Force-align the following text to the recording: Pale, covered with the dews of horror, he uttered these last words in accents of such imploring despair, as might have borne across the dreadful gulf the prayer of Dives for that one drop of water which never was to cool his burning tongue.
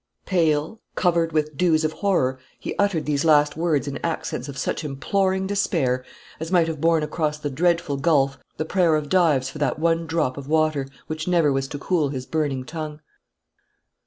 Pale, 0.25 0.81
covered 0.95 1.31
with 1.31 1.45
the 1.45 1.53
dews 1.57 1.85
of 1.85 1.91
horror, 1.93 2.39
he 2.59 2.75
uttered 2.77 3.05
these 3.05 3.23
last 3.23 3.55
words 3.55 3.87
in 3.87 3.99
accents 4.03 4.49
of 4.49 4.57
such 4.57 4.83
imploring 4.83 5.45
despair, 5.45 6.03
as 6.39 6.51
might 6.51 6.67
have 6.67 6.81
borne 6.81 7.03
across 7.03 7.37
the 7.37 7.51
dreadful 7.51 7.97
gulf 7.97 8.39
the 8.57 8.65
prayer 8.65 8.95
of 8.95 9.09
Dives 9.09 9.51
for 9.51 9.59
that 9.59 9.77
one 9.77 10.07
drop 10.07 10.37
of 10.37 10.47
water 10.47 10.87
which 11.05 11.27
never 11.27 11.53
was 11.53 11.67
to 11.67 11.77
cool 11.77 12.09
his 12.09 12.25
burning 12.25 12.63
tongue. 12.65 12.99